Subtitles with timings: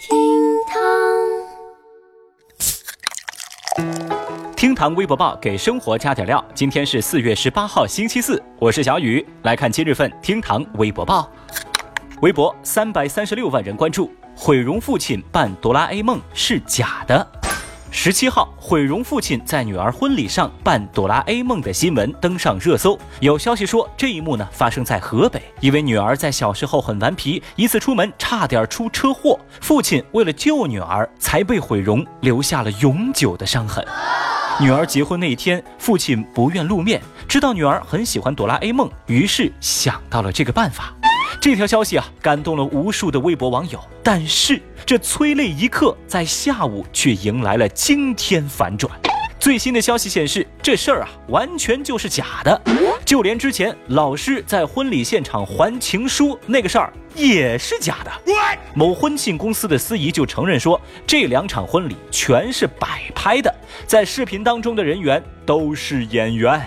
[0.00, 0.16] 厅
[0.66, 0.80] 堂
[4.56, 6.42] 厅堂微博报给生活加点料。
[6.54, 11.30] 今天是四月十八号，星期四，我是小雨，来看今日份厅堂微博报。
[12.22, 17.39] 微博三百三十六万人关注，毁容父亲扮哆啦 A 梦是假的。
[17.92, 22.96] 十七号，毁容父亲在女儿婚礼上扮哆啦 A 梦的新闻登上热搜。
[23.18, 33.84] 有消息说，这一幕呢发生在河北，因为女儿在小时候很顽皮，一次出门差点出车祸，父亲为了救女儿才被毁容，留下了永久的伤痕。
[34.60, 40.94] 女儿结婚那一天，父亲不愿露面，知道女儿很喜欢哆啦 A 梦，于是想到了这个办法。
[41.40, 43.80] 这条消息啊，感动了无数的微博网友。
[44.02, 48.92] 但是这催泪一刻在下午却迎来了惊天反转。
[49.38, 52.60] 最新的消息显示，这事儿啊完全就是假的。
[53.06, 58.12] 就连之前老师在婚礼现场还情书那个事儿也是假的。
[58.74, 63.52] 某婚庆公司的司仪就承认说，这两场婚礼全是摆拍的，
[63.86, 66.60] 在视频当中的人员都是演员。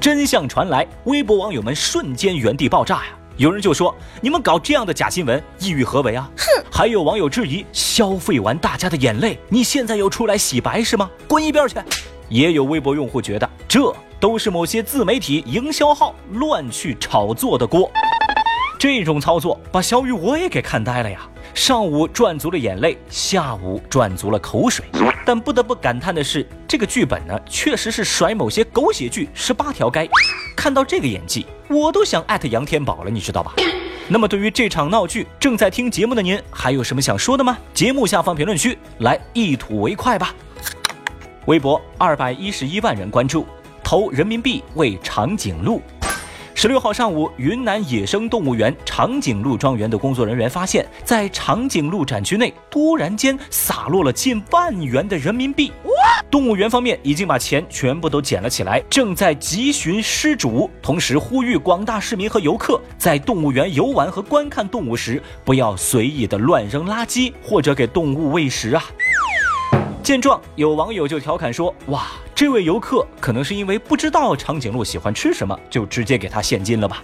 [0.00, 3.17] 真相传来，微博网友们瞬间原地爆炸呀！
[3.38, 6.64] 有人就说：“你们搞这样的假新闻，意欲何为啊？”哼！
[6.72, 11.08] 还有网友质疑：“消费完大家的眼泪，你现在又出来洗白是吗？
[11.28, 11.76] 滚一边去！”
[12.28, 17.88] 也有微博用户觉得，这都是某些自媒体营销号乱去炒作的锅。
[18.76, 21.20] 这种操作把小雨我也给看呆了呀！
[21.58, 24.84] 上午赚足了眼泪，下午赚足了口水。
[25.26, 30.08] 但不得不感叹的是，这个剧本呢，确实是甩某些狗血剧十八条街。
[30.54, 33.54] 看到这个演技，我都想艾特杨天宝了，你知道吧？
[34.06, 37.58] 那么对于这场闹剧，正在听节目的您，还有什么想说的吗？
[37.74, 40.32] 节目下方评论区来一吐为快吧。
[41.46, 43.44] 微博二百一十一万人关注，
[43.82, 45.82] 投人民币为长颈鹿。
[46.60, 55.70] 十六号上午，云南野生动物园长颈鹿庄园的工作人员发现，在长颈鹿展区内突然间洒落了近万元的人民币。
[56.28, 68.82] 动物园方面已经把钱全部都捡了起来，正在急寻失主，同时呼吁广大市民和游客在动物园游玩和观看动物时，不要随意的乱扔垃圾或者给动物喂食啊。
[70.02, 77.02] 见状，有网友就调侃说：“哇，这位游客可能是因为不知道长颈鹿喜欢吃什么，就直接给他现金了吧？”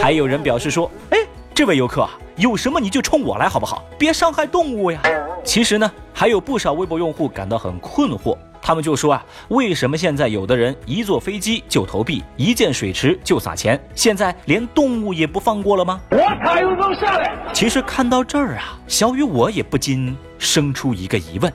[0.00, 1.18] 还有人表示说：“哎，
[1.52, 3.84] 这位游客啊，有什么你就冲我来好不好？
[3.98, 4.98] 别伤害动物呀！”
[5.44, 17.36] 其实呢，还有不少微博用户感到很困惑，他们就说啊：“为什么现在有的人一坐飞机就投币，一见水池就撒钱，现在连动物也不放过了吗？”我卡又能下来。
[17.52, 21.52] 其实看到这儿啊，小雨我也不禁生出一个疑问。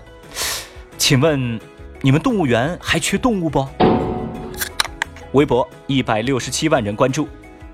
[0.99, 1.59] 请问，
[2.01, 3.67] 你们动物园还缺动物不？
[5.31, 7.27] 微博一百六十七万人关注，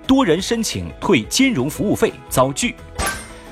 [0.08, 2.74] 多人申请退金融服务费遭拒。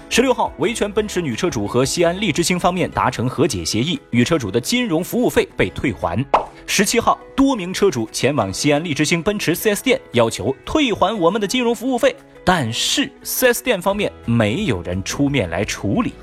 [0.09, 6.25] 十六号，维权奔驰女车主和西安利之星方面达成和解协议，女车主的金融服务费被退还。
[6.65, 12.15] 十七号，多名车主前往西安利之星奔驰 4S 店，要求退还我们的金融服务费。
[12.43, 16.13] 但是 4S 店方面没有人出面来处理，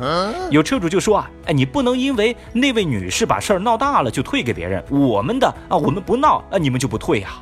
[0.51, 7.41] 有车主就说啊，哎，你不能因为那位女士把事儿闹大了就退给别人，我们的啊，我们不闹啊，你们就不退呀？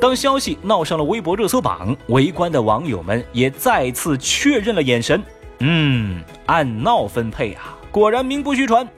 [0.00, 5.22] 当消息闹上了微博热搜榜，围观的网友们也再次确认了眼神，
[5.58, 8.88] 嗯，按闹分配啊，果然名不虚传。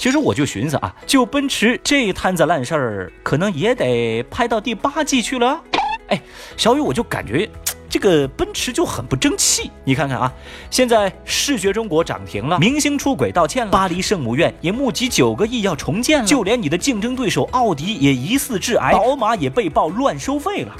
[0.00, 5.60] 其实我就寻思啊，就奔驰这摊子烂事儿，可能也得拍到第八季去了。
[6.08, 6.20] 哎，
[6.56, 7.48] 小雨，我就感觉。
[7.90, 10.32] 这个奔驰就很不争气，你看看啊，
[10.70, 20.74] 现在视觉中国涨停了，明星出轨道歉了，巴黎圣母院也募集九个亿要重建了，就连你的竞争对手奥迪也疑似致癌，宝马也被曝乱收费了。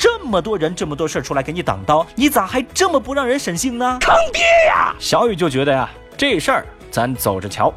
[0.00, 3.98] 这么多人，这么多事儿出来给你挡刀，你咋还这么不让人省心呢？
[4.00, 4.94] 坑爹呀！
[4.98, 7.72] 小雨就觉得呀，这事儿咱走着瞧。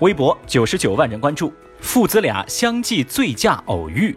[0.00, 4.14] 微博九十九万人关注，父子俩相继醉驾偶遇。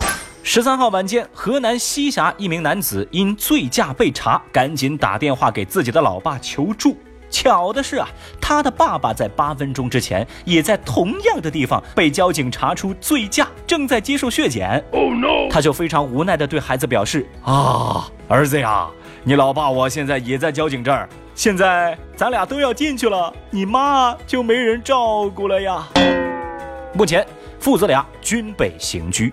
[0.49, 6.95] 十三号晚间，河南西峡一名男子因醉驾被查，赶紧打电话给自己的老爸求助。
[7.29, 8.07] 巧的是啊，
[8.39, 14.81] 他的爸爸在八分钟之前也在同样的地方被交警查出醉驾，正在接受血检。
[14.93, 15.49] Oh no！
[15.51, 18.87] 他就非常无奈地对孩子表示：“啊，儿子呀，
[19.25, 25.85] 你老爸我现在也在交警这儿，现在咱俩都要进去了，你妈就没人照顾了呀。”
[26.95, 27.27] 目前，
[27.59, 29.29] 父子俩均被刑拘。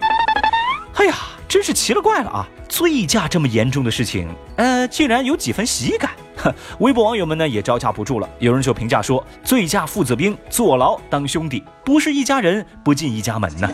[0.97, 1.15] 哎呀，
[1.49, 2.49] 真是奇了怪了啊！
[2.69, 6.11] 醉驾这么严重的事情，呃，竟然有几分喜感。
[6.79, 13.69] 微博网友们呢也招架不住了，有人就评价说：“醉驾父子兵，坐牢当兄弟，不是一家人不进一家门呢。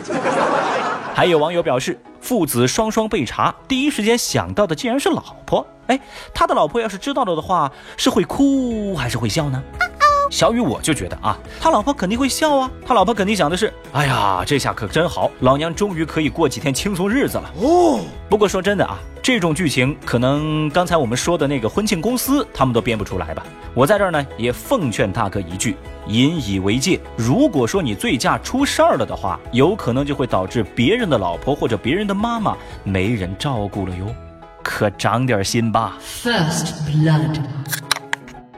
[1.13, 5.65] ”还有网友表示，父子双双被查，第一时间想到的竟然是老婆。
[5.87, 5.99] 哎，
[6.33, 9.61] 他的老婆要是知道了的话，是会哭还是会笑呢？
[10.31, 17.51] 小雨我就觉得啊，他老婆肯定会笑啊，他老婆肯定想的是，哎呀，这下可真好，老娘终于可以过几天轻松日子了。
[17.57, 17.99] 哦，
[18.29, 23.43] 不过说真的啊，这种剧情可能刚才我们说的那个婚庆公司他们都编不出来吧。
[23.73, 25.75] 我在这儿呢也奉劝大哥一句，
[26.07, 26.97] 引以为戒。
[27.17, 32.55] 如果说你醉驾出事儿了的话，有可能就会导致别人的老婆或者别人的妈妈
[32.85, 34.05] 没人照顾了哟。
[34.63, 35.97] 可长点心吧。
[36.01, 37.37] First blood。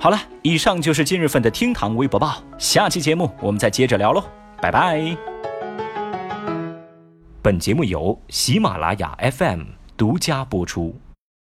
[0.03, 4.21] 好了，以上就是今日份的厅堂微博报，下期节目我们再接着聊喽，
[4.61, 5.15] 拜拜。
[7.41, 9.61] 本节目由喜马拉雅 FM
[9.95, 10.94] 独家播出。